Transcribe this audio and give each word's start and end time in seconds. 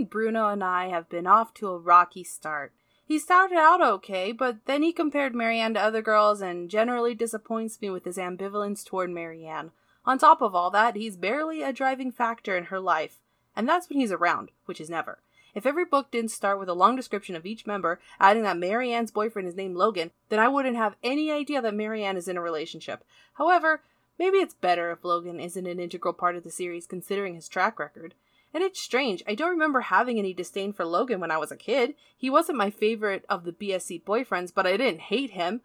Logan, 0.00 0.08
Bruno, 0.08 0.48
and 0.48 0.64
I 0.64 0.88
have 0.88 1.10
been 1.10 1.26
off 1.26 1.52
to 1.54 1.68
a 1.68 1.78
rocky 1.78 2.24
start. 2.24 2.72
He 3.04 3.18
started 3.18 3.58
out 3.58 3.82
okay, 3.82 4.32
but 4.32 4.64
then 4.64 4.82
he 4.82 4.94
compared 4.94 5.34
Mary 5.34 5.60
Anne 5.60 5.74
to 5.74 5.80
other 5.80 6.00
girls 6.00 6.40
and 6.40 6.70
generally 6.70 7.14
disappoints 7.14 7.82
me 7.82 7.90
with 7.90 8.06
his 8.06 8.16
ambivalence 8.16 8.82
toward 8.82 9.10
Mary 9.10 9.44
Anne. 9.44 9.72
On 10.06 10.16
top 10.16 10.40
of 10.40 10.54
all 10.54 10.70
that, 10.70 10.96
he's 10.96 11.18
barely 11.18 11.60
a 11.60 11.70
driving 11.70 12.10
factor 12.10 12.56
in 12.56 12.64
her 12.64 12.80
life, 12.80 13.18
and 13.54 13.68
that's 13.68 13.90
when 13.90 14.00
he's 14.00 14.10
around, 14.10 14.52
which 14.64 14.80
is 14.80 14.88
never. 14.88 15.18
If 15.54 15.66
every 15.66 15.84
book 15.84 16.10
didn't 16.10 16.30
start 16.30 16.58
with 16.58 16.70
a 16.70 16.74
long 16.74 16.96
description 16.96 17.36
of 17.36 17.44
each 17.44 17.66
member, 17.66 18.00
adding 18.18 18.44
that 18.44 18.56
Mary 18.56 18.90
Anne's 18.94 19.10
boyfriend 19.10 19.48
is 19.48 19.56
named 19.56 19.76
Logan, 19.76 20.12
then 20.30 20.38
I 20.38 20.48
wouldn't 20.48 20.76
have 20.76 20.96
any 21.04 21.30
idea 21.30 21.60
that 21.60 21.74
Mary 21.74 22.04
Anne 22.04 22.16
is 22.16 22.26
in 22.26 22.38
a 22.38 22.40
relationship. 22.40 23.04
However, 23.34 23.82
maybe 24.18 24.38
it's 24.38 24.54
better 24.54 24.90
if 24.92 25.04
Logan 25.04 25.40
isn't 25.40 25.66
an 25.66 25.78
integral 25.78 26.14
part 26.14 26.36
of 26.36 26.44
the 26.44 26.50
series 26.50 26.86
considering 26.86 27.34
his 27.34 27.50
track 27.50 27.78
record. 27.78 28.14
And 28.52 28.64
it's 28.64 28.80
strange, 28.80 29.22
I 29.28 29.34
don't 29.34 29.50
remember 29.50 29.82
having 29.82 30.18
any 30.18 30.34
disdain 30.34 30.72
for 30.72 30.84
Logan 30.84 31.20
when 31.20 31.30
I 31.30 31.38
was 31.38 31.52
a 31.52 31.56
kid. 31.56 31.94
He 32.16 32.28
wasn't 32.28 32.58
my 32.58 32.70
favorite 32.70 33.24
of 33.28 33.44
the 33.44 33.52
BSC 33.52 34.02
boyfriends, 34.02 34.52
but 34.52 34.66
I 34.66 34.76
didn't 34.76 35.02
hate 35.02 35.30
him. 35.30 35.60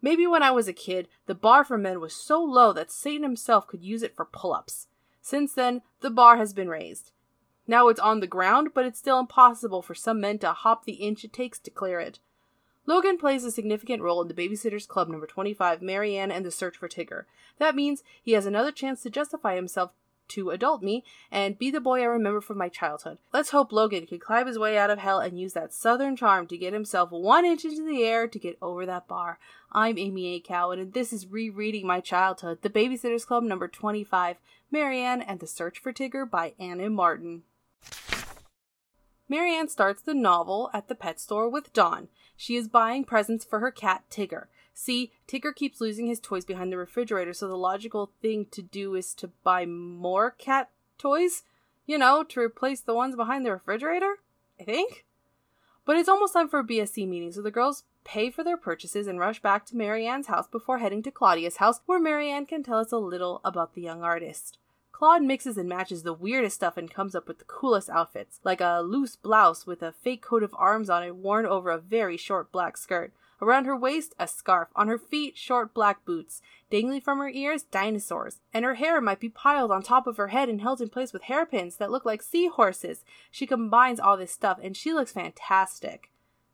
Maybe 0.00 0.26
when 0.26 0.42
I 0.42 0.52
was 0.52 0.68
a 0.68 0.72
kid, 0.72 1.08
the 1.26 1.34
bar 1.34 1.64
for 1.64 1.76
men 1.76 2.00
was 2.00 2.14
so 2.14 2.40
low 2.40 2.72
that 2.72 2.92
Satan 2.92 3.24
himself 3.24 3.66
could 3.66 3.82
use 3.82 4.04
it 4.04 4.14
for 4.14 4.24
pull 4.24 4.52
ups. 4.52 4.86
Since 5.20 5.54
then, 5.54 5.82
the 6.00 6.10
bar 6.10 6.36
has 6.36 6.52
been 6.52 6.68
raised. 6.68 7.10
Now 7.66 7.88
it's 7.88 8.00
on 8.00 8.20
the 8.20 8.26
ground, 8.26 8.68
but 8.72 8.86
it's 8.86 8.98
still 8.98 9.18
impossible 9.18 9.82
for 9.82 9.94
some 9.94 10.20
men 10.20 10.38
to 10.38 10.52
hop 10.52 10.84
the 10.84 10.94
inch 10.94 11.24
it 11.24 11.32
takes 11.32 11.58
to 11.58 11.70
clear 11.70 11.98
it. 11.98 12.20
Logan 12.86 13.18
plays 13.18 13.44
a 13.44 13.50
significant 13.50 14.00
role 14.00 14.22
in 14.22 14.28
the 14.28 14.34
Babysitters 14.34 14.88
Club 14.88 15.08
number 15.08 15.26
25, 15.26 15.82
Mary 15.82 16.16
Anne 16.16 16.30
and 16.30 16.46
the 16.46 16.50
Search 16.50 16.78
for 16.78 16.88
Tigger. 16.88 17.24
That 17.58 17.74
means 17.74 18.02
he 18.22 18.32
has 18.32 18.46
another 18.46 18.72
chance 18.72 19.02
to 19.02 19.10
justify 19.10 19.56
himself 19.56 19.90
to 20.28 20.50
adult 20.50 20.82
me 20.82 21.04
and 21.30 21.58
be 21.58 21.70
the 21.70 21.80
boy 21.80 22.00
I 22.00 22.06
remember 22.06 22.40
from 22.40 22.58
my 22.58 22.68
childhood. 22.68 23.18
Let's 23.32 23.50
hope 23.50 23.72
Logan 23.72 24.06
can 24.06 24.18
climb 24.18 24.46
his 24.46 24.58
way 24.58 24.78
out 24.78 24.90
of 24.90 24.98
hell 24.98 25.20
and 25.20 25.38
use 25.38 25.52
that 25.54 25.72
southern 25.72 26.16
charm 26.16 26.46
to 26.48 26.58
get 26.58 26.72
himself 26.72 27.10
one 27.10 27.44
inch 27.44 27.64
into 27.64 27.84
the 27.84 28.02
air 28.04 28.28
to 28.28 28.38
get 28.38 28.58
over 28.60 28.86
that 28.86 29.08
bar. 29.08 29.38
I'm 29.72 29.98
Amy 29.98 30.34
A. 30.34 30.40
Cowan, 30.40 30.78
and 30.78 30.92
this 30.92 31.12
is 31.12 31.26
Rereading 31.26 31.86
My 31.86 32.00
Childhood, 32.00 32.62
The 32.62 32.70
Babysitters 32.70 33.26
Club 33.26 33.42
number 33.42 33.68
25, 33.68 34.36
Mary 34.70 35.00
Anne 35.00 35.22
and 35.22 35.40
the 35.40 35.46
Search 35.46 35.78
for 35.78 35.92
Tigger 35.92 36.28
by 36.28 36.54
Ann 36.58 36.80
M. 36.80 36.94
Martin. 36.94 37.42
Mary 39.28 39.54
Anne 39.54 39.68
starts 39.68 40.00
the 40.00 40.14
novel 40.14 40.70
at 40.72 40.88
the 40.88 40.94
pet 40.94 41.20
store 41.20 41.48
with 41.48 41.72
Dawn. 41.72 42.08
She 42.36 42.56
is 42.56 42.68
buying 42.68 43.04
presents 43.04 43.44
for 43.44 43.60
her 43.60 43.70
cat 43.70 44.04
Tigger. 44.10 44.46
See, 44.80 45.10
Tigger 45.26 45.52
keeps 45.52 45.80
losing 45.80 46.06
his 46.06 46.20
toys 46.20 46.44
behind 46.44 46.70
the 46.70 46.76
refrigerator, 46.76 47.32
so 47.32 47.48
the 47.48 47.56
logical 47.56 48.12
thing 48.22 48.46
to 48.52 48.62
do 48.62 48.94
is 48.94 49.12
to 49.16 49.26
buy 49.42 49.66
more 49.66 50.30
cat 50.30 50.70
toys? 50.98 51.42
You 51.84 51.98
know, 51.98 52.22
to 52.22 52.38
replace 52.38 52.80
the 52.80 52.94
ones 52.94 53.16
behind 53.16 53.44
the 53.44 53.50
refrigerator? 53.50 54.20
I 54.58 54.62
think? 54.62 55.04
But 55.84 55.96
it's 55.96 56.08
almost 56.08 56.32
time 56.32 56.48
for 56.48 56.60
a 56.60 56.64
BSC 56.64 57.08
meeting, 57.08 57.32
so 57.32 57.42
the 57.42 57.50
girls 57.50 57.82
pay 58.04 58.30
for 58.30 58.44
their 58.44 58.56
purchases 58.56 59.08
and 59.08 59.18
rush 59.18 59.42
back 59.42 59.66
to 59.66 59.76
Mary 59.76 60.06
Anne's 60.06 60.28
house 60.28 60.46
before 60.46 60.78
heading 60.78 61.02
to 61.02 61.10
Claudia's 61.10 61.56
house, 61.56 61.80
where 61.86 61.98
Mary 61.98 62.30
Anne 62.30 62.46
can 62.46 62.62
tell 62.62 62.78
us 62.78 62.92
a 62.92 62.98
little 62.98 63.40
about 63.44 63.74
the 63.74 63.82
young 63.82 64.04
artist. 64.04 64.58
Claude 64.92 65.24
mixes 65.24 65.58
and 65.58 65.68
matches 65.68 66.04
the 66.04 66.14
weirdest 66.14 66.54
stuff 66.54 66.76
and 66.76 66.88
comes 66.88 67.16
up 67.16 67.26
with 67.26 67.40
the 67.40 67.44
coolest 67.46 67.90
outfits, 67.90 68.38
like 68.44 68.60
a 68.60 68.80
loose 68.84 69.16
blouse 69.16 69.66
with 69.66 69.82
a 69.82 69.90
fake 69.90 70.22
coat 70.22 70.44
of 70.44 70.54
arms 70.56 70.88
on 70.88 71.02
it 71.02 71.16
worn 71.16 71.46
over 71.46 71.72
a 71.72 71.78
very 71.78 72.16
short 72.16 72.52
black 72.52 72.76
skirt, 72.76 73.12
Around 73.40 73.66
her 73.66 73.76
waist, 73.76 74.14
a 74.18 74.26
scarf. 74.26 74.68
On 74.74 74.88
her 74.88 74.98
feet, 74.98 75.36
short 75.36 75.72
black 75.72 76.04
boots. 76.04 76.42
Dangling 76.70 77.00
from 77.00 77.18
her 77.18 77.28
ears, 77.28 77.62
dinosaurs. 77.62 78.40
And 78.52 78.64
her 78.64 78.74
hair 78.74 79.00
might 79.00 79.20
be 79.20 79.28
piled 79.28 79.70
on 79.70 79.82
top 79.82 80.06
of 80.06 80.16
her 80.16 80.28
head 80.28 80.48
and 80.48 80.60
held 80.60 80.80
in 80.80 80.88
place 80.88 81.12
with 81.12 81.22
hairpins 81.22 81.76
that 81.76 81.90
look 81.90 82.04
like 82.04 82.22
seahorses. 82.22 83.04
She 83.30 83.46
combines 83.46 84.00
all 84.00 84.16
this 84.16 84.32
stuff 84.32 84.58
and 84.62 84.76
she 84.76 84.92
looks 84.92 85.12
fantastic. 85.12 86.10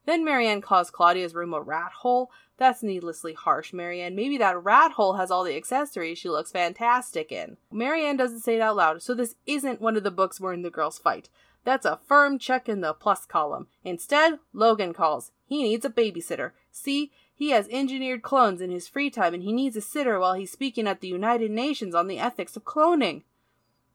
Then 0.06 0.24
Mary 0.24 0.46
Anne 0.46 0.60
calls 0.60 0.90
Claudia's 0.90 1.34
room 1.34 1.54
a 1.54 1.60
rat 1.60 1.92
hole. 2.00 2.30
That's 2.58 2.82
needlessly 2.82 3.32
harsh, 3.32 3.72
Mary 3.72 4.02
Anne. 4.02 4.14
Maybe 4.14 4.36
that 4.38 4.62
rat 4.62 4.92
hole 4.92 5.14
has 5.14 5.30
all 5.30 5.44
the 5.44 5.56
accessories 5.56 6.18
she 6.18 6.28
looks 6.28 6.52
fantastic 6.52 7.32
in. 7.32 7.56
Mary 7.72 8.04
Anne 8.04 8.16
doesn't 8.16 8.40
say 8.40 8.56
it 8.56 8.60
out 8.60 8.76
loud, 8.76 9.02
so 9.02 9.14
this 9.14 9.34
isn't 9.46 9.80
one 9.80 9.96
of 9.96 10.04
the 10.04 10.10
books 10.10 10.40
wherein 10.40 10.62
the 10.62 10.70
girls 10.70 10.98
fight. 10.98 11.30
That's 11.64 11.86
a 11.86 12.00
firm 12.06 12.38
check 12.38 12.68
in 12.68 12.80
the 12.80 12.92
plus 12.92 13.24
column. 13.24 13.68
Instead, 13.84 14.38
Logan 14.52 14.92
calls. 14.92 15.32
He 15.46 15.62
needs 15.62 15.84
a 15.84 15.90
babysitter. 15.90 16.52
See, 16.70 17.10
he 17.34 17.50
has 17.50 17.68
engineered 17.68 18.22
clones 18.22 18.60
in 18.60 18.70
his 18.70 18.86
free 18.86 19.10
time 19.10 19.34
and 19.34 19.42
he 19.42 19.52
needs 19.52 19.76
a 19.76 19.80
sitter 19.80 20.18
while 20.20 20.34
he's 20.34 20.52
speaking 20.52 20.86
at 20.86 21.00
the 21.00 21.08
United 21.08 21.50
Nations 21.50 21.94
on 21.94 22.06
the 22.06 22.18
ethics 22.18 22.56
of 22.56 22.64
cloning. 22.64 23.22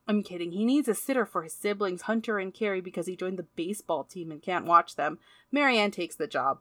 I'm 0.08 0.24
kidding. 0.24 0.52
He 0.52 0.66
needs 0.66 0.88
a 0.88 0.96
sitter 0.96 1.26
for 1.26 1.44
his 1.44 1.54
siblings 1.54 2.04
Hunter 2.04 2.40
and 2.40 2.54
Kerry 2.54 2.82
because 2.82 3.06
he 3.06 3.16
joined 3.16 3.38
the 3.38 3.44
baseball 3.56 4.04
team 4.04 4.32
and 4.32 4.42
can't 4.42 4.66
watch 4.66 4.96
them. 4.96 5.20
Mary 5.52 5.78
Anne 5.78 5.92
takes 5.92 6.16
the 6.16 6.28
job. 6.28 6.60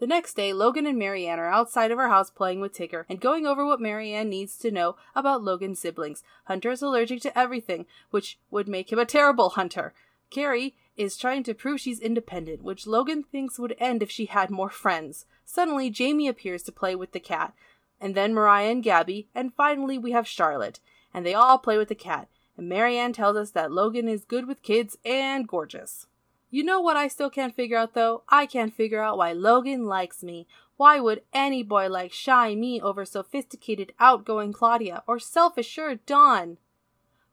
The 0.00 0.06
next 0.06 0.34
day, 0.34 0.52
Logan 0.52 0.86
and 0.86 0.98
Mary 0.98 1.26
Anne 1.26 1.38
are 1.38 1.50
outside 1.50 1.90
of 1.90 1.98
her 1.98 2.08
house 2.08 2.30
playing 2.30 2.60
with 2.60 2.72
Tigger 2.72 3.04
and 3.08 3.20
going 3.20 3.46
over 3.46 3.66
what 3.66 3.80
Mary 3.80 4.12
Anne 4.12 4.28
needs 4.28 4.56
to 4.58 4.70
know 4.70 4.96
about 5.14 5.42
Logan's 5.42 5.78
siblings. 5.78 6.22
Hunter 6.44 6.70
is 6.70 6.82
allergic 6.82 7.20
to 7.22 7.38
everything, 7.38 7.86
which 8.10 8.38
would 8.50 8.68
make 8.68 8.92
him 8.92 8.98
a 8.98 9.04
terrible 9.04 9.50
hunter. 9.50 9.92
Kerry 10.30 10.74
is 10.96 11.16
trying 11.16 11.42
to 11.44 11.54
prove 11.54 11.80
she's 11.80 12.00
independent, 12.00 12.62
which 12.62 12.86
Logan 12.86 13.22
thinks 13.22 13.58
would 13.58 13.76
end 13.78 14.02
if 14.02 14.10
she 14.10 14.26
had 14.26 14.50
more 14.50 14.70
friends. 14.70 15.26
Suddenly, 15.44 15.90
Jamie 15.90 16.28
appears 16.28 16.62
to 16.64 16.72
play 16.72 16.94
with 16.94 17.12
the 17.12 17.20
cat, 17.20 17.54
and 18.00 18.14
then 18.14 18.34
Myriah 18.34 18.70
and 18.70 18.84
Gabbie, 18.84 19.26
and 19.34 19.54
finally 19.54 19.98
we 19.98 20.12
have 20.12 20.28
Charlotte, 20.28 20.80
and 21.12 21.26
they 21.26 21.34
all 21.34 21.58
play 21.58 21.76
with 21.76 21.88
the 21.88 21.94
cat. 21.94 22.28
And 22.56 22.68
Mary 22.68 22.96
Anne 22.96 23.12
tells 23.12 23.36
us 23.36 23.50
that 23.52 23.72
Logan 23.72 24.08
is 24.08 24.24
good 24.24 24.46
with 24.46 24.62
kids 24.62 24.96
and 25.04 25.48
gorgeous. 25.48 26.06
You 26.50 26.64
know 26.64 26.80
what 26.80 26.96
I 26.96 27.08
still 27.08 27.30
can't 27.30 27.54
figure 27.54 27.78
out 27.78 27.94
though? 27.94 28.22
I 28.28 28.46
can't 28.46 28.74
figure 28.74 29.02
out 29.02 29.16
why 29.16 29.32
Logan 29.32 29.86
likes 29.86 30.22
me. 30.22 30.46
Why 30.76 30.98
would 30.98 31.22
any 31.32 31.62
boy 31.62 31.88
like 31.88 32.12
shy 32.12 32.54
me 32.54 32.80
over 32.80 33.04
sophisticated, 33.04 33.92
outgoing 34.00 34.52
Claudia 34.52 35.02
or 35.06 35.18
self 35.18 35.56
assured 35.56 36.04
Dawn? 36.06 36.58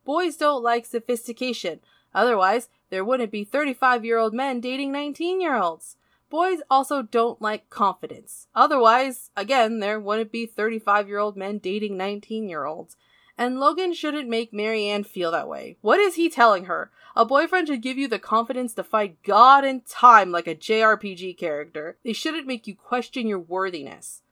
Boys 0.06 0.38
don't 0.38 0.64
like 0.64 0.86
sophistication. 0.86 1.80
Otherwise, 2.14 2.70
there 2.90 3.06
wouldn't 3.06 3.32
be 3.32 3.44
35 3.44 4.06
year 4.06 4.18
old 4.18 4.34
men 4.34 4.60
dating 4.60 4.92
19 4.92 5.42
year 5.42 5.56
olds. 5.56 5.98
Boys 6.30 6.60
also 6.70 7.02
don't 7.02 7.42
like 7.42 7.70
confidence. 7.70 8.48
Otherwise, 8.54 9.32
again, 9.38 9.80
there 9.80 10.00
wouldn't 10.00 10.32
be 10.32 10.46
35 10.46 11.08
year 11.08 11.20
old 11.20 11.38
men 11.38 11.58
dating 11.58 11.98
19 11.98 12.50
year 12.50 12.66
olds. 12.66 12.98
And 13.38 13.60
Logan 13.60 13.94
shouldn't 13.94 14.28
make 14.28 14.52
Mary 14.52 14.86
Anne 14.86 15.04
feel 15.04 15.32
that 15.32 15.48
way. 15.48 15.78
What 15.82 16.00
is 16.00 16.16
he 16.16 16.28
telling 16.28 16.66
her? 16.66 16.92
A 17.16 17.24
boyfriend 17.24 17.68
should 17.68 17.82
give 17.82 17.98
you 17.98 18.08
the 18.08 18.20
confidence 18.20 18.74
to 18.74 18.84
fight 18.84 19.22
God 19.24 19.64
and 19.64 19.86
time 19.86 20.32
like 20.32 20.48
a 20.48 20.56
JRPG 20.56 21.38
character. 21.38 21.98
They 22.04 22.14
shouldn't 22.14 22.48
make 22.48 22.68
you 22.68 22.76
question 22.76 23.28
your 23.28 23.40
worthiness. 23.40 24.24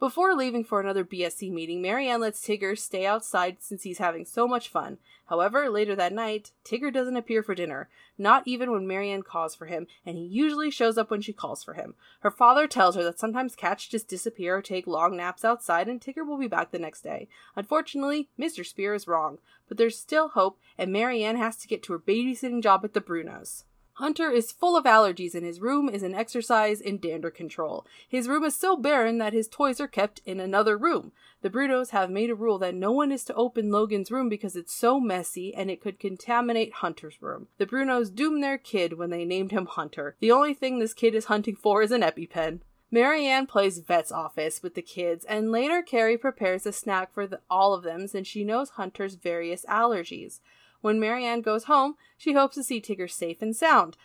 Before 0.00 0.32
leaving 0.32 0.62
for 0.62 0.78
another 0.78 1.04
BSC 1.04 1.50
meeting, 1.50 1.82
Mary 1.82 2.08
Anne 2.08 2.20
lets 2.20 2.40
Tigger 2.40 2.78
stay 2.78 3.04
outside 3.04 3.56
since 3.58 3.82
he's 3.82 3.98
having 3.98 4.24
so 4.24 4.46
much 4.46 4.68
fun. 4.68 4.98
However, 5.26 5.68
later 5.68 5.96
that 5.96 6.12
night, 6.12 6.52
Tigger 6.64 6.92
doesn't 6.92 7.16
appear 7.16 7.42
for 7.42 7.56
dinner, 7.56 7.88
not 8.16 8.44
even 8.46 8.70
when 8.70 8.86
Mary 8.86 9.10
Anne 9.10 9.24
calls 9.24 9.56
for 9.56 9.66
him, 9.66 9.88
and 10.06 10.16
he 10.16 10.22
usually 10.22 10.70
shows 10.70 10.98
up 10.98 11.10
when 11.10 11.20
she 11.20 11.32
calls 11.32 11.64
for 11.64 11.74
him. 11.74 11.96
Her 12.20 12.30
father 12.30 12.68
tells 12.68 12.94
her 12.94 13.02
that 13.02 13.18
sometimes 13.18 13.56
cats 13.56 13.88
just 13.88 14.06
disappear 14.06 14.58
or 14.58 14.62
take 14.62 14.86
long 14.86 15.16
naps 15.16 15.44
outside, 15.44 15.88
and 15.88 16.00
Tigger 16.00 16.24
will 16.24 16.38
be 16.38 16.46
back 16.46 16.70
the 16.70 16.78
next 16.78 17.02
day. 17.02 17.26
Unfortunately, 17.56 18.28
Mr. 18.38 18.64
Spier 18.64 18.94
is 18.94 19.08
wrong, 19.08 19.38
but 19.66 19.78
there's 19.78 19.98
still 19.98 20.28
hope, 20.28 20.60
and 20.78 20.92
Mary 20.92 21.24
Anne 21.24 21.36
has 21.36 21.56
to 21.56 21.66
get 21.66 21.82
to 21.82 21.92
her 21.94 21.98
babysitting 21.98 22.62
job 22.62 22.84
at 22.84 22.94
the 22.94 23.00
Brunos. 23.00 23.64
Hunter 23.98 24.30
is 24.30 24.52
full 24.52 24.76
of 24.76 24.84
allergies 24.84 25.34
and 25.34 25.44
his 25.44 25.60
room 25.60 25.88
is 25.88 26.04
an 26.04 26.14
exercise 26.14 26.80
in 26.80 26.98
dander 26.98 27.32
control. 27.32 27.84
His 28.08 28.28
room 28.28 28.44
is 28.44 28.54
so 28.54 28.76
barren 28.76 29.18
that 29.18 29.32
his 29.32 29.48
toys 29.48 29.80
are 29.80 29.88
kept 29.88 30.20
in 30.24 30.38
another 30.38 30.78
room. 30.78 31.10
The 31.42 31.50
Brunos 31.50 31.90
have 31.90 32.08
made 32.08 32.30
a 32.30 32.36
rule 32.36 32.60
that 32.60 32.76
no 32.76 32.92
one 32.92 33.10
is 33.10 33.24
to 33.24 33.34
open 33.34 33.72
Logan's 33.72 34.12
room 34.12 34.28
because 34.28 34.54
it's 34.54 34.72
so 34.72 35.00
messy 35.00 35.52
and 35.52 35.68
it 35.68 35.80
could 35.80 35.98
contaminate 35.98 36.74
Hunter's 36.74 37.20
room. 37.20 37.48
The 37.58 37.66
Brunos 37.66 38.14
doomed 38.14 38.40
their 38.40 38.56
kid 38.56 38.92
when 38.92 39.10
they 39.10 39.24
named 39.24 39.50
him 39.50 39.66
Hunter. 39.66 40.14
The 40.20 40.30
only 40.30 40.54
thing 40.54 40.78
this 40.78 40.94
kid 40.94 41.16
is 41.16 41.24
hunting 41.24 41.56
for 41.56 41.82
is 41.82 41.90
an 41.90 42.02
EpiPen. 42.02 42.60
Mary 42.92 43.26
Anne 43.26 43.48
plays 43.48 43.80
vet's 43.80 44.12
office 44.12 44.62
with 44.62 44.74
the 44.74 44.80
kids, 44.80 45.24
and 45.24 45.50
later 45.50 45.82
Kerry 45.82 46.16
prepares 46.16 46.64
a 46.64 46.72
snack 46.72 47.12
for 47.12 47.26
the, 47.26 47.40
all 47.50 47.74
of 47.74 47.82
them 47.82 48.06
since 48.06 48.28
she 48.28 48.44
knows 48.44 48.70
Hunter's 48.70 49.16
various 49.16 49.66
allergies. 49.66 50.38
When 50.80 51.00
Mary 51.00 51.24
Anne 51.24 51.40
goes 51.40 51.64
home, 51.64 51.96
she 52.16 52.32
hopes 52.32 52.54
to 52.56 52.62
see 52.62 52.80
Tigger 52.80 53.10
safe 53.10 53.42
and 53.42 53.54
sound. 53.54 53.96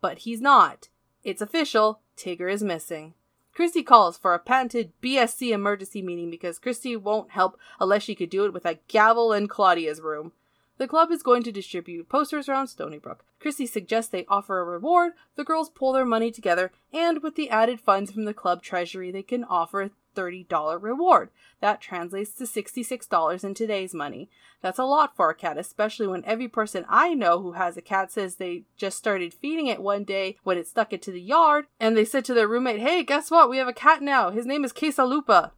But 0.00 0.18
he's 0.18 0.40
not. 0.40 0.88
It's 1.24 1.42
official, 1.42 2.00
Tigger 2.16 2.52
is 2.52 2.62
missing. 2.62 3.14
Kristy 3.56 3.84
calls 3.84 4.18
for 4.18 4.34
a 4.34 4.38
patented 4.38 4.92
BSC 5.02 5.50
emergency 5.50 6.02
meeting 6.02 6.30
because 6.30 6.58
Kristy 6.58 7.00
won't 7.00 7.30
help 7.30 7.58
unless 7.80 8.02
she 8.02 8.14
could 8.14 8.28
do 8.28 8.44
it 8.44 8.52
with 8.52 8.66
a 8.66 8.78
gavel 8.86 9.32
in 9.32 9.48
Claudia's 9.48 10.00
room. 10.00 10.32
The 10.78 10.86
club 10.86 11.10
is 11.10 11.22
going 11.22 11.42
to 11.44 11.52
distribute 11.52 12.08
posters 12.08 12.50
around 12.50 12.66
Stoneybrook. 12.66 13.20
Kristy 13.40 13.66
suggests 13.66 14.10
they 14.10 14.26
offer 14.26 14.60
a 14.60 14.64
reward, 14.64 15.14
the 15.34 15.44
girls 15.44 15.70
pull 15.70 15.92
their 15.92 16.04
money 16.04 16.30
together, 16.30 16.70
and 16.92 17.22
with 17.22 17.34
the 17.34 17.48
added 17.48 17.80
funds 17.80 18.10
from 18.10 18.26
the 18.26 18.34
club 18.34 18.62
treasury, 18.62 19.10
they 19.10 19.22
can 19.22 19.42
offer 19.42 19.90
$30 20.16 20.82
reward. 20.82 21.30
That 21.60 21.80
translates 21.80 22.32
to 22.32 22.44
$66 22.44 23.44
in 23.44 23.54
today's 23.54 23.94
money. 23.94 24.28
That's 24.62 24.78
a 24.78 24.84
lot 24.84 25.14
for 25.14 25.30
a 25.30 25.34
cat, 25.34 25.58
especially 25.58 26.06
when 26.06 26.24
every 26.24 26.48
person 26.48 26.84
I 26.88 27.14
know 27.14 27.40
who 27.40 27.52
has 27.52 27.76
a 27.76 27.82
cat 27.82 28.10
says 28.10 28.36
they 28.36 28.64
just 28.76 28.98
started 28.98 29.34
feeding 29.34 29.66
it 29.66 29.80
one 29.80 30.04
day 30.04 30.38
when 30.42 30.58
it 30.58 30.66
stuck 30.66 30.92
into 30.92 31.12
the 31.12 31.20
yard, 31.20 31.66
and 31.78 31.96
they 31.96 32.04
said 32.04 32.24
to 32.24 32.34
their 32.34 32.48
roommate, 32.48 32.80
Hey, 32.80 33.04
guess 33.04 33.30
what? 33.30 33.48
We 33.48 33.58
have 33.58 33.68
a 33.68 33.72
cat 33.72 34.02
now. 34.02 34.30
His 34.30 34.46
name 34.46 34.64
is 34.64 34.72
Quesalupa. 34.72 35.52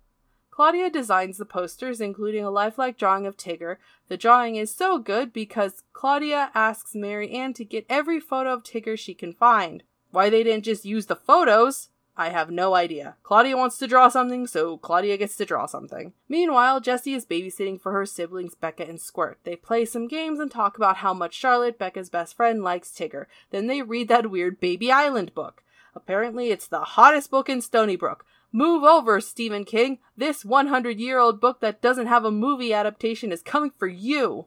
Claudia 0.59 0.91
designs 0.91 1.39
the 1.39 1.45
posters, 1.45 2.01
including 2.01 2.45
a 2.45 2.51
lifelike 2.51 2.99
drawing 2.99 3.27
of 3.27 3.37
Tigger. 3.37 3.77
The 4.09 4.17
drawing 4.17 4.57
is 4.57 4.75
so 4.75 4.99
good 4.99 5.33
because 5.33 5.85
Claudia 5.93 6.51
asks 6.53 6.97
Mary 6.97 7.31
Anne 7.31 7.55
to 7.55 7.65
get 7.65 7.87
every 7.89 8.19
photo 8.19 8.55
of 8.55 8.65
Tigger 8.65 8.99
she 8.99 9.15
can 9.15 9.33
find. 9.33 9.85
Why 10.11 10.29
they 10.31 10.43
didn't 10.43 10.65
just 10.65 10.85
use 10.85 11.07
the 11.07 11.15
photos, 11.15 11.91
I 12.19 12.31
have 12.31 12.51
no 12.51 12.75
idea. 12.75 13.15
Claudia 13.23 13.57
wants 13.57 13.79
to 13.79 13.87
draw 13.87 14.09
something, 14.09 14.49
so 14.49 14.77
Claudia 14.77 15.17
gets 15.17 15.37
to 15.37 15.45
draw 15.45 15.67
something. 15.67 16.15
Meanwhile, 16.29 16.81
Jessi 16.81 17.15
is 17.15 17.25
babysitting 17.25 17.81
for 17.81 17.93
her 17.93 18.05
siblings 18.05 18.57
Becca 18.57 18.89
and 18.89 19.01
Squirt. 19.01 19.39
They 19.45 19.55
play 19.55 19.85
some 19.85 20.09
games 20.09 20.41
and 20.41 20.51
talk 20.51 20.77
about 20.77 20.97
how 20.97 21.15
much 21.15 21.33
Charlotte, 21.33 21.79
Becca's 21.79 22.11
best 22.11 22.37
friend, 22.37 22.65
likes 22.65 22.91
Tigger. 22.91 23.27
Then 23.51 23.69
they 23.69 23.83
read 23.83 24.09
that 24.09 24.33
weird 24.33 24.59
Baby 24.59 24.91
Island 24.91 25.33
book. 25.33 25.63
Apparently, 25.95 26.51
it's 26.51 26.67
the 26.67 26.81
hottest 26.81 27.31
book 27.31 27.49
in 27.49 27.61
Stoneybrook. 27.61 28.23
Move 28.51 28.83
over, 28.83 29.21
Stephen 29.21 29.65
King. 29.65 29.99
This 30.17 30.45
100 30.45 30.99
year 30.99 31.21
old 31.21 31.41
book 31.41 31.61
that 31.61 31.81
doesn't 31.81 32.09
have 32.09 32.25
a 32.25 32.33
movie 32.33 32.73
adaptation 32.73 33.31
is 33.31 33.43
coming 33.43 33.71
for 33.79 33.87
you. 33.87 34.47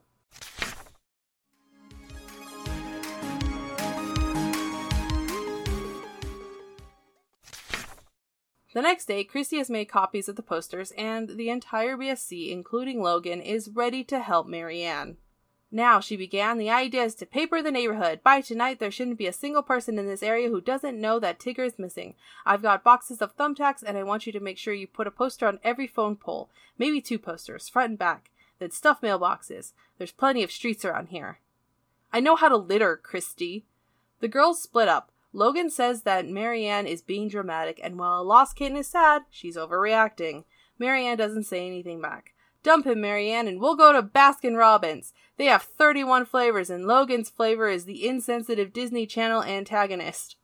The 8.73 8.81
next 8.81 9.06
day, 9.06 9.25
Kristy 9.25 9.57
has 9.57 9.69
made 9.69 9.85
copies 9.85 10.29
of 10.29 10.38
the 10.38 10.41
posters, 10.41 10.91
and 10.97 11.29
the 11.29 11.50
entire 11.50 11.97
BSC, 11.97 12.51
including 12.51 13.01
Logan, 13.01 13.41
is 13.41 13.69
ready 13.69 14.03
to 14.06 14.19
help 14.19 14.47
Mary 14.47 14.81
Anne. 14.83 15.18
Now, 15.73 16.00
she 16.00 16.15
began, 16.15 16.57
the 16.57 16.69
idea 16.69 17.03
is 17.03 17.15
to 17.15 17.25
paper 17.25 17.62
the 17.62 17.71
neighborhood. 17.71 18.21
By 18.23 18.39
tonight, 18.39 18.79
there 18.79 18.91
shouldn't 18.91 19.18
be 19.18 19.27
a 19.27 19.33
single 19.33 19.62
person 19.62 20.00
in 20.00 20.06
this 20.06 20.23
area 20.23 20.50
who 20.50 20.62
doesn't 20.62 21.00
know 21.00 21.19
that 21.19 21.39
Tigger 21.39 21.65
is 21.65 21.79
missing. 21.79 22.15
I've 22.45 22.62
got 22.62 22.83
boxes 22.83 23.21
of 23.21 23.35
thumbtacks, 23.35 23.83
and 23.85 23.97
I 23.97 24.03
want 24.03 24.25
you 24.25 24.33
to 24.33 24.39
make 24.39 24.57
sure 24.57 24.73
you 24.73 24.88
put 24.88 25.07
a 25.07 25.12
poster 25.12 25.47
on 25.47 25.59
every 25.63 25.88
phone 25.88 26.15
pole. 26.15 26.50
Maybe 26.77 27.01
two 27.01 27.19
posters, 27.19 27.68
front 27.68 27.89
and 27.91 28.00
back. 28.00 28.31
Then 28.59 28.71
stuff 28.71 29.01
mailboxes. 29.01 29.73
There's 29.97 30.12
plenty 30.12 30.44
of 30.44 30.51
streets 30.51 30.85
around 30.85 31.07
here. 31.07 31.39
I 32.13 32.19
know 32.21 32.35
how 32.35 32.50
to 32.50 32.57
litter, 32.57 33.00
Kristy. 33.01 33.63
The 34.19 34.27
girls 34.27 34.62
split 34.62 34.88
up. 34.88 35.12
Logan 35.33 35.69
says 35.69 36.04
that 36.04 36.28
Mary 36.28 36.66
Anne 36.66 36.88
is 36.88 37.01
being 37.01 37.30
dramatic, 37.30 37.80
and 37.83 37.98
while 37.98 38.22
a 38.22 38.24
lost 38.24 38.56
kitten 38.56 38.78
is 38.78 38.88
sad, 38.88 39.24
she's 39.30 39.56
overreacting. 39.56 40.44
Mary 40.78 41.06
Anne 41.06 41.18
doesn't 41.18 41.44
say 41.44 41.66
anything 41.66 42.01
back. 42.01 42.33
Dump 42.63 42.86
him, 42.86 43.01
Mary 43.01 43.31
Anne, 43.31 43.48
and 43.48 43.60
we'll 43.60 43.75
go 43.75 43.92
to 43.94 44.04
Baskin 44.04 44.57
Robbins. 44.57 45.13
They 45.38 45.45
have 45.45 45.63
31 45.63 46.25
flavors, 46.25 46.69
and 46.69 46.86
Logan's 46.86 47.30
flavor 47.30 47.69
is 47.69 47.86
the 47.86 48.07
insensitive 48.07 48.74
Disney 48.74 49.06
Channel 49.06 49.44
antagonist. 49.44 50.36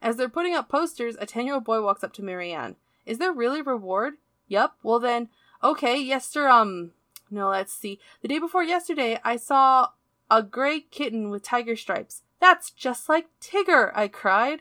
As 0.00 0.16
they're 0.16 0.28
putting 0.28 0.54
up 0.54 0.68
posters, 0.68 1.16
a 1.20 1.26
10 1.26 1.46
year 1.46 1.54
old 1.54 1.64
boy 1.64 1.82
walks 1.82 2.02
up 2.02 2.12
to 2.14 2.22
Mary 2.22 2.52
Anne. 2.52 2.76
Is 3.04 3.18
there 3.18 3.32
really 3.32 3.60
reward? 3.60 4.14
Yup. 4.48 4.76
Well 4.82 4.98
then, 4.98 5.28
okay, 5.62 6.00
yester, 6.00 6.48
um, 6.48 6.92
no, 7.30 7.50
let's 7.50 7.72
see. 7.72 8.00
The 8.22 8.28
day 8.28 8.38
before 8.38 8.64
yesterday, 8.64 9.18
I 9.22 9.36
saw 9.36 9.88
a 10.30 10.42
gray 10.42 10.80
kitten 10.80 11.30
with 11.30 11.42
tiger 11.42 11.76
stripes. 11.76 12.22
That's 12.40 12.70
just 12.70 13.08
like 13.08 13.26
Tigger, 13.40 13.92
I 13.94 14.08
cried. 14.08 14.60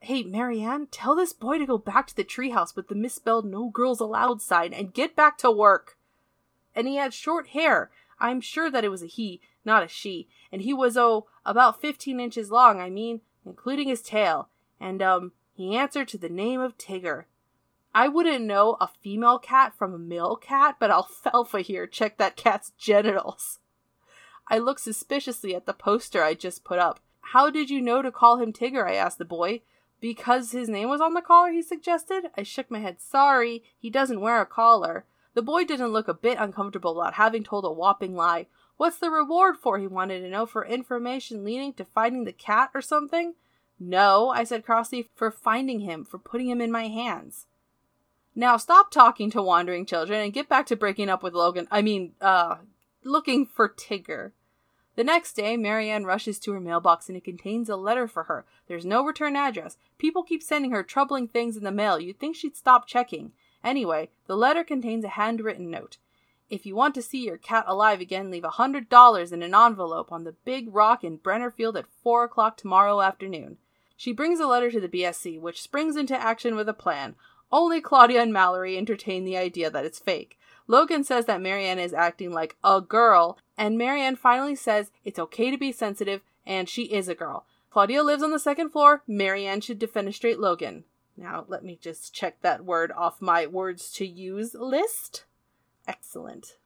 Hey, 0.00 0.22
Mary 0.22 0.60
Anne, 0.60 0.88
tell 0.90 1.14
this 1.16 1.32
boy 1.32 1.58
to 1.58 1.66
go 1.66 1.78
back 1.78 2.06
to 2.08 2.16
the 2.16 2.24
treehouse 2.24 2.76
with 2.76 2.88
the 2.88 2.94
misspelled 2.94 3.46
no 3.46 3.70
girls 3.70 4.00
allowed 4.00 4.42
sign 4.42 4.74
and 4.74 4.92
get 4.92 5.16
back 5.16 5.38
to 5.38 5.50
work 5.50 5.96
and 6.74 6.86
he 6.86 6.96
had 6.96 7.14
short 7.14 7.48
hair. 7.48 7.90
I'm 8.18 8.40
sure 8.40 8.70
that 8.70 8.84
it 8.84 8.90
was 8.90 9.02
a 9.02 9.06
he, 9.06 9.40
not 9.64 9.82
a 9.82 9.88
she, 9.88 10.28
and 10.52 10.62
he 10.62 10.72
was, 10.72 10.96
oh, 10.96 11.26
about 11.44 11.80
15 11.80 12.20
inches 12.20 12.50
long, 12.50 12.80
I 12.80 12.90
mean, 12.90 13.20
including 13.44 13.88
his 13.88 14.02
tail, 14.02 14.48
and, 14.80 15.02
um, 15.02 15.32
he 15.52 15.76
answered 15.76 16.08
to 16.08 16.18
the 16.18 16.28
name 16.28 16.60
of 16.60 16.78
Tigger. 16.78 17.24
I 17.94 18.08
wouldn't 18.08 18.44
know 18.44 18.76
a 18.80 18.88
female 18.88 19.38
cat 19.38 19.72
from 19.76 19.94
a 19.94 19.98
male 19.98 20.36
cat, 20.36 20.76
but 20.80 20.90
Alfalfa 20.90 21.60
here 21.60 21.86
check 21.86 22.18
that 22.18 22.36
cat's 22.36 22.72
genitals. 22.76 23.60
I 24.48 24.58
looked 24.58 24.80
suspiciously 24.80 25.54
at 25.54 25.66
the 25.66 25.72
poster 25.72 26.22
I 26.22 26.34
just 26.34 26.64
put 26.64 26.78
up. 26.78 27.00
How 27.32 27.50
did 27.50 27.70
you 27.70 27.80
know 27.80 28.02
to 28.02 28.12
call 28.12 28.38
him 28.38 28.52
Tigger? 28.52 28.86
I 28.86 28.94
asked 28.94 29.18
the 29.18 29.24
boy. 29.24 29.62
Because 30.00 30.52
his 30.52 30.68
name 30.68 30.90
was 30.90 31.00
on 31.00 31.14
the 31.14 31.22
collar, 31.22 31.50
he 31.50 31.62
suggested. 31.62 32.24
I 32.36 32.42
shook 32.42 32.70
my 32.70 32.80
head. 32.80 33.00
Sorry, 33.00 33.62
he 33.78 33.88
doesn't 33.88 34.20
wear 34.20 34.40
a 34.40 34.46
collar. 34.46 35.06
The 35.32 35.42
boy 35.42 35.64
didn't 35.64 35.92
look 35.92 36.08
a 36.08 36.14
bit 36.14 36.36
uncomfortable 36.38 37.00
about 37.00 37.14
having 37.14 37.42
told 37.42 37.64
a 37.64 37.72
whopping 37.72 38.14
lie. 38.14 38.46
What's 38.76 38.98
the 38.98 39.10
reward 39.10 39.56
for? 39.56 39.78
He 39.78 39.86
wanted 39.86 40.20
to 40.20 40.28
know 40.28 40.46
for 40.46 40.66
information 40.66 41.44
leading 41.44 41.72
to 41.74 41.84
finding 41.84 42.24
the 42.24 42.32
cat 42.32 42.70
or 42.74 42.82
something? 42.82 43.34
No, 43.80 44.28
I 44.28 44.44
said 44.44 44.64
crossly, 44.64 45.08
for 45.14 45.30
finding 45.30 45.80
him, 45.80 46.04
for 46.04 46.18
putting 46.18 46.48
him 46.48 46.60
in 46.60 46.70
my 46.70 46.88
hands. 46.88 47.46
Now 48.34 48.56
stop 48.56 48.90
talking 48.90 49.30
to 49.30 49.42
wandering 49.42 49.86
children 49.86 50.20
and 50.20 50.32
get 50.32 50.48
back 50.48 50.66
to 50.66 50.76
breaking 50.76 51.08
up 51.08 51.22
with 51.22 51.34
Logan. 51.34 51.68
I 51.70 51.82
mean, 51.82 52.12
uh, 52.20 52.56
looking 53.04 53.46
for 53.46 53.68
Tigger. 53.68 54.32
The 54.96 55.04
next 55.04 55.32
day, 55.32 55.56
Mary 55.56 55.90
Anne 55.90 56.04
rushes 56.04 56.38
to 56.40 56.52
her 56.52 56.60
mailbox 56.60 57.08
and 57.08 57.16
it 57.16 57.24
contains 57.24 57.68
a 57.68 57.76
letter 57.76 58.06
for 58.06 58.24
her. 58.24 58.44
There's 58.68 58.84
no 58.84 59.04
return 59.04 59.34
address. 59.34 59.76
People 59.98 60.22
keep 60.22 60.42
sending 60.42 60.70
her 60.70 60.82
troubling 60.82 61.26
things 61.26 61.56
in 61.56 61.64
the 61.64 61.72
mail. 61.72 61.98
You'd 61.98 62.20
think 62.20 62.36
she'd 62.36 62.56
stop 62.56 62.86
checking. 62.86 63.32
Anyway, 63.64 64.10
the 64.26 64.36
letter 64.36 64.62
contains 64.62 65.04
a 65.04 65.08
handwritten 65.08 65.70
note. 65.70 65.96
If 66.50 66.66
you 66.66 66.76
want 66.76 66.94
to 66.94 67.02
see 67.02 67.24
your 67.24 67.38
cat 67.38 67.64
alive 67.66 68.00
again, 68.00 68.30
leave 68.30 68.44
a 68.44 68.50
hundred 68.50 68.88
dollars 68.88 69.32
in 69.32 69.42
an 69.42 69.54
envelope 69.54 70.12
on 70.12 70.24
the 70.24 70.36
big 70.44 70.72
rock 70.72 71.02
in 71.02 71.18
Brennerfield 71.18 71.76
at 71.76 71.86
four 71.86 72.22
o'clock 72.22 72.56
tomorrow 72.56 73.00
afternoon. 73.00 73.56
She 73.96 74.12
brings 74.12 74.38
a 74.38 74.46
letter 74.46 74.70
to 74.70 74.80
the 74.80 74.88
BSC, 74.88 75.40
which 75.40 75.62
springs 75.62 75.96
into 75.96 76.16
action 76.16 76.54
with 76.54 76.68
a 76.68 76.74
plan. 76.74 77.16
Only 77.50 77.80
Claudia 77.80 78.22
and 78.22 78.32
Mallory 78.32 78.76
entertain 78.76 79.24
the 79.24 79.36
idea 79.36 79.70
that 79.70 79.84
it's 79.84 79.98
fake. 79.98 80.38
Logan 80.66 81.04
says 81.04 81.26
that 81.26 81.42
Mary 81.42 81.66
Anne 81.66 81.78
is 81.78 81.92
acting 81.92 82.32
like 82.32 82.56
a 82.64 82.80
girl, 82.80 83.38
and 83.58 83.76
Mary 83.76 84.00
Anne 84.00 84.16
finally 84.16 84.54
says 84.54 84.90
it's 85.04 85.18
okay 85.18 85.50
to 85.50 85.58
be 85.58 85.72
sensitive, 85.72 86.22
and 86.46 86.68
she 86.68 86.84
is 86.84 87.08
a 87.08 87.14
girl. 87.14 87.46
Claudia 87.70 88.02
lives 88.02 88.22
on 88.22 88.30
the 88.30 88.38
second 88.38 88.70
floor. 88.70 89.02
Mary 89.06 89.46
Anne 89.46 89.60
should 89.60 89.80
defenestrate 89.80 90.38
Logan. 90.38 90.84
Now, 91.16 91.44
let 91.48 91.64
me 91.64 91.78
just 91.80 92.14
check 92.14 92.40
that 92.40 92.64
word 92.64 92.92
off 92.92 93.20
my 93.20 93.46
words 93.46 93.92
to 93.92 94.06
use 94.06 94.54
list. 94.54 95.24
Excellent. 95.86 96.58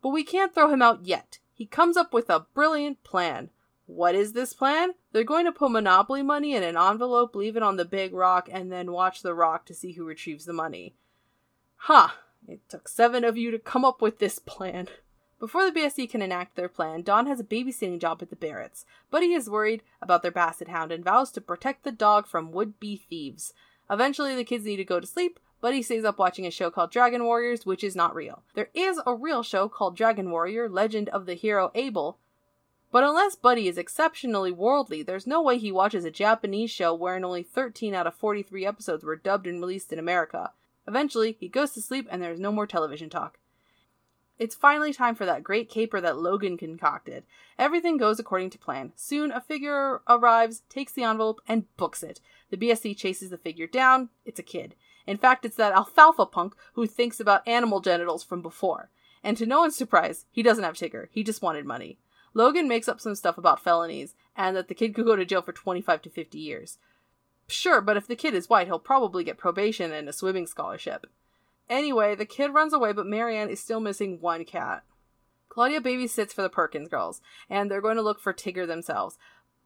But 0.00 0.10
we 0.10 0.24
can't 0.24 0.54
throw 0.54 0.70
him 0.70 0.82
out 0.82 1.04
yet. 1.04 1.38
He 1.52 1.66
comes 1.66 1.96
up 1.96 2.14
with 2.14 2.30
a 2.30 2.46
brilliant 2.54 3.04
plan. 3.04 3.50
What 3.86 4.14
is 4.14 4.32
this 4.32 4.52
plan? 4.52 4.92
They're 5.12 5.24
going 5.24 5.44
to 5.44 5.52
put 5.52 5.70
Monopoly 5.70 6.22
money 6.22 6.54
in 6.54 6.62
an 6.62 6.76
envelope, 6.76 7.34
leave 7.34 7.56
it 7.56 7.62
on 7.62 7.76
the 7.76 7.84
big 7.84 8.14
rock, 8.14 8.48
and 8.50 8.72
then 8.72 8.92
watch 8.92 9.22
the 9.22 9.34
rock 9.34 9.66
to 9.66 9.74
see 9.74 9.92
who 9.92 10.04
retrieves 10.04 10.44
the 10.44 10.52
money. 10.52 10.94
Huh. 11.76 12.08
It 12.48 12.60
took 12.68 12.88
seven 12.88 13.24
of 13.24 13.36
you 13.36 13.50
to 13.50 13.58
come 13.58 13.84
up 13.84 14.02
with 14.02 14.18
this 14.18 14.38
plan. 14.38 14.88
Before 15.38 15.64
the 15.64 15.78
BSC 15.78 16.08
can 16.08 16.22
enact 16.22 16.54
their 16.54 16.68
plan, 16.68 17.02
Dawn 17.02 17.26
has 17.26 17.40
a 17.40 17.44
babysitting 17.44 17.98
job 17.98 18.22
at 18.22 18.30
the 18.30 18.36
Barretts, 18.36 18.84
but 19.10 19.22
he 19.22 19.34
is 19.34 19.50
worried 19.50 19.82
about 20.00 20.22
their 20.22 20.30
basset 20.30 20.68
hound 20.68 20.92
and 20.92 21.04
vows 21.04 21.32
to 21.32 21.40
protect 21.40 21.82
the 21.82 21.92
dog 21.92 22.26
from 22.26 22.52
would 22.52 22.78
be 22.78 22.96
thieves. 22.96 23.52
Eventually, 23.90 24.36
the 24.36 24.44
kids 24.44 24.64
need 24.64 24.76
to 24.76 24.84
go 24.84 25.00
to 25.00 25.06
sleep, 25.06 25.40
he 25.70 25.82
stays 25.82 26.04
up 26.04 26.18
watching 26.18 26.46
a 26.46 26.50
show 26.50 26.70
called 26.70 26.90
Dragon 26.90 27.24
Warriors, 27.24 27.64
which 27.64 27.84
is 27.84 27.94
not 27.94 28.14
real. 28.14 28.42
There 28.54 28.70
is 28.74 29.00
a 29.06 29.14
real 29.14 29.42
show 29.42 29.68
called 29.68 29.96
Dragon 29.96 30.30
Warrior 30.30 30.68
Legend 30.68 31.08
of 31.10 31.26
the 31.26 31.34
Hero 31.34 31.70
Abel, 31.74 32.18
but 32.90 33.04
unless 33.04 33.36
Buddy 33.36 33.68
is 33.68 33.78
exceptionally 33.78 34.52
worldly, 34.52 35.02
there's 35.02 35.26
no 35.26 35.40
way 35.40 35.56
he 35.56 35.72
watches 35.72 36.04
a 36.04 36.10
Japanese 36.10 36.70
show 36.70 36.92
wherein 36.92 37.24
only 37.24 37.42
13 37.42 37.94
out 37.94 38.06
of 38.06 38.14
43 38.14 38.66
episodes 38.66 39.04
were 39.04 39.16
dubbed 39.16 39.46
and 39.46 39.60
released 39.60 39.92
in 39.92 39.98
America. 39.98 40.50
Eventually, 40.86 41.36
he 41.38 41.48
goes 41.48 41.72
to 41.72 41.80
sleep 41.80 42.08
and 42.10 42.22
there 42.22 42.32
is 42.32 42.40
no 42.40 42.52
more 42.52 42.66
television 42.66 43.08
talk. 43.08 43.38
It's 44.38 44.54
finally 44.54 44.92
time 44.92 45.14
for 45.14 45.24
that 45.26 45.44
great 45.44 45.68
caper 45.68 46.00
that 46.00 46.18
Logan 46.18 46.56
concocted. 46.56 47.24
Everything 47.58 47.96
goes 47.96 48.18
according 48.18 48.50
to 48.50 48.58
plan. 48.58 48.92
Soon, 48.96 49.30
a 49.30 49.40
figure 49.40 50.00
arrives, 50.08 50.62
takes 50.68 50.92
the 50.92 51.04
envelope, 51.04 51.40
and 51.46 51.74
books 51.76 52.02
it. 52.02 52.20
The 52.50 52.56
BSC 52.56 52.96
chases 52.96 53.30
the 53.30 53.38
figure 53.38 53.66
down. 53.66 54.08
It's 54.24 54.40
a 54.40 54.42
kid. 54.42 54.74
In 55.06 55.16
fact, 55.16 55.44
it's 55.44 55.56
that 55.56 55.74
alfalfa 55.74 56.26
punk 56.26 56.54
who 56.72 56.86
thinks 56.86 57.20
about 57.20 57.46
animal 57.46 57.80
genitals 57.80 58.24
from 58.24 58.42
before. 58.42 58.90
And 59.22 59.36
to 59.36 59.46
no 59.46 59.60
one's 59.60 59.76
surprise, 59.76 60.26
he 60.32 60.42
doesn't 60.42 60.64
have 60.64 60.74
Tigger. 60.74 61.06
He 61.10 61.22
just 61.22 61.42
wanted 61.42 61.64
money. 61.64 61.98
Logan 62.34 62.66
makes 62.66 62.88
up 62.88 63.00
some 63.00 63.14
stuff 63.14 63.38
about 63.38 63.62
felonies 63.62 64.14
and 64.36 64.56
that 64.56 64.68
the 64.68 64.74
kid 64.74 64.94
could 64.94 65.04
go 65.04 65.14
to 65.14 65.24
jail 65.24 65.42
for 65.42 65.52
25 65.52 66.02
to 66.02 66.10
50 66.10 66.38
years. 66.38 66.78
Sure, 67.52 67.82
but 67.82 67.98
if 67.98 68.06
the 68.06 68.16
kid 68.16 68.34
is 68.34 68.48
white, 68.48 68.66
he'll 68.66 68.78
probably 68.78 69.24
get 69.24 69.36
probation 69.36 69.92
and 69.92 70.08
a 70.08 70.12
swimming 70.12 70.46
scholarship. 70.46 71.06
Anyway, 71.68 72.14
the 72.14 72.24
kid 72.24 72.52
runs 72.52 72.72
away, 72.72 72.92
but 72.92 73.06
Mary 73.06 73.36
Anne 73.36 73.50
is 73.50 73.60
still 73.60 73.80
missing 73.80 74.20
one 74.20 74.44
cat. 74.44 74.84
Claudia 75.50 75.80
babysits 75.80 76.32
for 76.32 76.40
the 76.40 76.48
Perkins 76.48 76.88
girls, 76.88 77.20
and 77.50 77.70
they're 77.70 77.82
going 77.82 77.96
to 77.96 78.02
look 78.02 78.20
for 78.20 78.32
Tigger 78.32 78.66
themselves. 78.66 79.18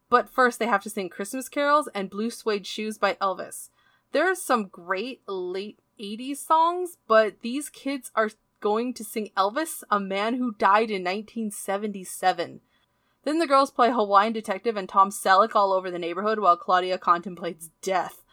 But 0.09 0.29
first, 0.29 0.59
they 0.59 0.67
have 0.67 0.83
to 0.83 0.89
sing 0.89 1.09
Christmas 1.09 1.47
carols 1.47 1.87
and 1.95 2.09
Blue 2.09 2.29
Suede 2.29 2.67
Shoes 2.67 2.97
by 2.97 3.13
Elvis. 3.15 3.69
There 4.11 4.29
are 4.29 4.35
some 4.35 4.67
great 4.67 5.21
late 5.27 5.79
80s 5.99 6.37
songs, 6.37 6.97
but 7.07 7.41
these 7.41 7.69
kids 7.69 8.11
are 8.15 8.31
going 8.59 8.93
to 8.95 9.03
sing 9.03 9.29
Elvis, 9.37 9.83
a 9.89 9.99
man 9.99 10.35
who 10.35 10.53
died 10.53 10.91
in 10.91 11.03
1977. 11.03 12.59
Then 13.27 13.39
the 13.39 13.45
girls 13.45 13.71
play 13.71 13.91
Hawaiian 13.91 14.31
Detective 14.31 14.77
and 14.77 14.87
Tom 14.87 15.09
Selleck 15.09 15.53
all 15.53 15.73
over 15.73 15.91
the 15.91 15.99
neighborhood 15.99 16.39
while 16.39 16.55
Claudia 16.55 16.97
contemplates 16.97 17.71
death. 17.81 18.23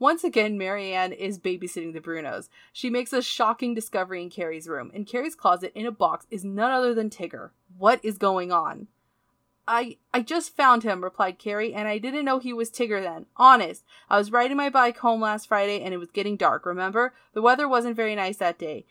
Once 0.00 0.24
again, 0.24 0.58
Mary 0.58 0.92
Anne 0.92 1.12
is 1.12 1.38
babysitting 1.38 1.92
the 1.92 2.00
Brunos. 2.00 2.48
She 2.72 2.90
makes 2.90 3.12
a 3.12 3.22
shocking 3.22 3.72
discovery 3.72 4.20
in 4.20 4.30
Kerry's 4.30 4.66
room. 4.66 4.90
In 4.92 5.04
Kerry's 5.04 5.36
closet, 5.36 5.70
in 5.76 5.86
a 5.86 5.92
box, 5.92 6.26
is 6.28 6.44
none 6.44 6.72
other 6.72 6.92
than 6.92 7.08
Tigger. 7.08 7.50
What 7.78 8.04
is 8.04 8.18
going 8.18 8.50
on? 8.50 8.88
I 9.68 9.98
I 10.12 10.22
just 10.22 10.56
found 10.56 10.82
him, 10.82 11.04
replied 11.04 11.38
Kerry, 11.38 11.72
and 11.72 11.86
I 11.86 11.98
didn't 11.98 12.24
know 12.24 12.40
he 12.40 12.52
was 12.52 12.68
Tigger 12.68 13.00
then. 13.00 13.26
Honest. 13.36 13.84
I 14.10 14.18
was 14.18 14.32
riding 14.32 14.56
my 14.56 14.70
bike 14.70 14.98
home 14.98 15.20
last 15.20 15.46
Friday 15.46 15.82
and 15.82 15.94
it 15.94 15.98
was 15.98 16.10
getting 16.10 16.36
dark, 16.36 16.66
remember? 16.66 17.14
The 17.32 17.42
weather 17.42 17.68
wasn't 17.68 17.94
very 17.94 18.16
nice 18.16 18.38
that 18.38 18.58
day. 18.58 18.86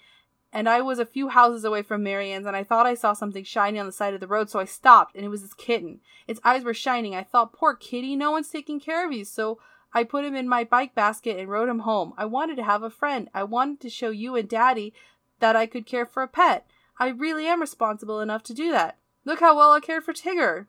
And 0.55 0.69
I 0.69 0.79
was 0.79 0.99
a 0.99 1.05
few 1.05 1.27
houses 1.27 1.65
away 1.65 1.81
from 1.81 2.01
Mary 2.01 2.31
Anne's 2.31 2.45
and 2.45 2.55
I 2.55 2.63
thought 2.63 2.85
I 2.85 2.93
saw 2.93 3.11
something 3.11 3.43
shiny 3.43 3.77
on 3.77 3.85
the 3.85 3.91
side 3.91 4.13
of 4.13 4.21
the 4.21 4.25
road, 4.25 4.49
so 4.49 4.57
I 4.57 4.63
stopped 4.63 5.13
and 5.13 5.25
it 5.25 5.27
was 5.27 5.41
this 5.41 5.53
kitten. 5.53 5.99
Its 6.29 6.39
eyes 6.45 6.63
were 6.63 6.73
shining. 6.73 7.13
I 7.13 7.23
thought, 7.23 7.51
poor 7.51 7.75
kitty, 7.75 8.15
no 8.15 8.31
one's 8.31 8.47
taking 8.47 8.79
care 8.79 9.05
of 9.05 9.11
you, 9.11 9.25
so 9.25 9.59
I 9.93 10.05
put 10.05 10.23
him 10.23 10.33
in 10.33 10.47
my 10.47 10.63
bike 10.63 10.95
basket 10.95 11.37
and 11.37 11.49
rode 11.49 11.67
him 11.67 11.79
home. 11.79 12.13
I 12.17 12.23
wanted 12.23 12.55
to 12.55 12.63
have 12.63 12.83
a 12.83 12.89
friend. 12.89 13.29
I 13.33 13.43
wanted 13.43 13.81
to 13.81 13.89
show 13.89 14.11
you 14.11 14.37
and 14.37 14.47
Daddy 14.47 14.93
that 15.41 15.57
I 15.57 15.65
could 15.65 15.85
care 15.85 16.05
for 16.05 16.23
a 16.23 16.27
pet. 16.27 16.65
I 16.97 17.09
really 17.09 17.47
am 17.47 17.59
responsible 17.59 18.21
enough 18.21 18.43
to 18.43 18.53
do 18.53 18.71
that. 18.71 18.97
Look 19.25 19.41
how 19.41 19.57
well 19.57 19.73
I 19.73 19.81
cared 19.81 20.05
for 20.05 20.13
Tigger. 20.13 20.67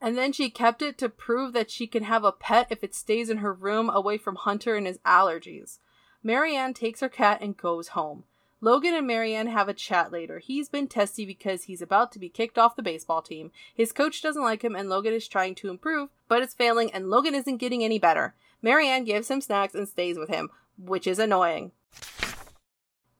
And 0.00 0.18
then 0.18 0.32
she 0.32 0.50
kept 0.50 0.82
it 0.82 0.98
to 0.98 1.08
prove 1.08 1.52
that 1.52 1.70
she 1.70 1.86
can 1.86 2.02
have 2.02 2.24
a 2.24 2.32
pet 2.32 2.66
if 2.68 2.82
it 2.82 2.96
stays 2.96 3.30
in 3.30 3.36
her 3.38 3.52
room 3.52 3.88
away 3.88 4.18
from 4.18 4.34
Hunter 4.34 4.74
and 4.74 4.88
his 4.88 4.98
allergies. 5.06 5.78
Mary 6.20 6.56
Anne 6.56 6.74
takes 6.74 6.98
her 6.98 7.08
cat 7.08 7.40
and 7.40 7.56
goes 7.56 7.88
home. 7.88 8.24
Logan 8.64 8.94
and 8.94 9.08
Mary 9.08 9.34
Anne 9.34 9.48
have 9.48 9.68
a 9.68 9.74
chat 9.74 10.12
later. 10.12 10.38
He's 10.38 10.68
been 10.68 10.86
testy 10.86 11.26
because 11.26 11.64
he's 11.64 11.82
about 11.82 12.12
to 12.12 12.20
be 12.20 12.28
kicked 12.28 12.56
off 12.56 12.76
the 12.76 12.82
baseball 12.82 13.20
team. 13.20 13.50
His 13.74 13.90
coach 13.90 14.22
doesn't 14.22 14.40
like 14.40 14.62
him 14.62 14.76
and 14.76 14.88
Logan 14.88 15.12
is 15.12 15.26
trying 15.26 15.56
to 15.56 15.68
improve, 15.68 16.10
but 16.28 16.42
it's 16.42 16.54
failing 16.54 16.92
and 16.92 17.10
Logan 17.10 17.34
isn't 17.34 17.56
getting 17.56 17.82
any 17.82 17.98
better. 17.98 18.36
Mary 18.62 18.86
Anne 18.86 19.02
gives 19.02 19.28
him 19.28 19.40
snacks 19.40 19.74
and 19.74 19.88
stays 19.88 20.16
with 20.16 20.28
him, 20.28 20.48
which 20.78 21.08
is 21.08 21.18
annoying. 21.18 21.72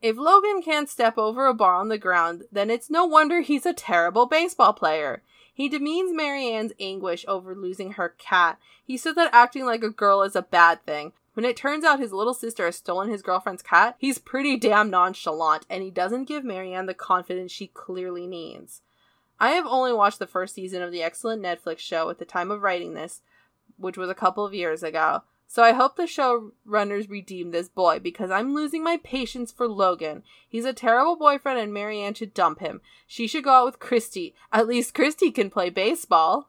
If 0.01 0.17
Logan 0.17 0.63
can't 0.63 0.89
step 0.89 1.19
over 1.19 1.49
a 1.49 1.55
bar 1.55 1.75
on 1.75 1.89
the 1.89 1.99
ground, 1.99 2.45
then 2.53 2.71
it's 2.71 2.89
no 2.89 3.05
wonder 3.05 3.41
he's 3.41 3.67
a 3.67 3.73
terrible 3.73 4.27
baseball 4.27 4.73
player. 4.73 5.25
He 5.53 5.69
demeans 5.69 6.15
Mary 6.15 6.51
Anne's 6.51 6.73
anguish 6.79 7.25
over 7.27 7.57
losing 7.57 7.93
her 7.93 8.11
cat. 8.11 8.61
He 8.85 8.97
says 8.97 9.17
that 9.17 9.35
acting 9.35 9.67
like 9.67 9.83
a 9.83 9.91
girl 9.91 10.23
is 10.23 10.37
a 10.37 10.43
bad 10.43 10.87
thing, 10.87 11.13
when 11.35 11.45
it 11.45 11.57
turns 11.57 11.85
out 11.85 12.01
his 12.01 12.13
little 12.13 12.35
sister 12.35 12.67
has 12.67 12.77
stolen 12.77 13.09
his 13.09 13.23
girlfriend's 13.23 13.63
cat, 13.63 13.97
he's 13.99 14.19
pretty 14.19 14.57
damn 14.57 14.91
nonchalant 14.91 15.67
and 15.71 15.83
he 15.83 15.91
doesn't 15.91 16.29
give 16.29 16.45
Mary 16.45 16.75
Anne 16.75 16.87
the 16.87 16.95
confidence 16.95 17.51
she 17.51 17.69
clearly 17.69 18.27
needs. 18.27 18.83
I 19.41 19.51
have 19.51 19.67
only 19.67 19.93
watched 19.93 20.19
the 20.19 20.27
first 20.27 20.55
season 20.55 20.83
of 20.83 20.93
the 20.93 21.03
excellent 21.03 21.43
Netflix 21.43 21.79
show 21.79 22.11
at 22.11 22.19
the 22.19 22.25
time 22.25 22.51
of 22.51 22.63
writing 22.63 22.95
this, 22.95 23.23
which 23.77 23.97
was 23.97 24.11
a 24.11 24.15
couple 24.15 24.45
of 24.45 24.55
years 24.55 24.83
ago. 24.83 25.23
So 25.49 25.63
I 25.63 25.73
hope 25.73 25.97
the 25.97 26.05
showrunners 26.05 27.11
redeem 27.11 27.51
this 27.51 27.69
boy 27.69 27.99
because 27.99 28.31
I'm 28.31 28.55
losing 28.55 28.83
my 28.83 28.99
patience 29.03 29.53
for 29.53 29.69
Logan. 29.69 30.23
He's 30.49 30.65
a 30.65 30.73
terrible 30.73 31.17
boyfriend 31.17 31.59
and 31.59 31.75
Mary 31.75 32.01
Anne 32.01 32.15
should 32.15 32.33
dump 32.33 32.61
him. 32.61 32.81
She 33.07 33.27
should 33.27 33.45
go 33.45 33.51
out 33.51 33.67
with 33.67 33.79
Kristy. 33.79 34.33
At 34.51 34.67
least 34.67 34.95
Kristy 34.95 35.35
can 35.35 35.51
play 35.51 35.69
baseball. 35.69 36.49